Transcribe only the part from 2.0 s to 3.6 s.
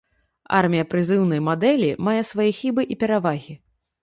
мае свае хібы і перавагі.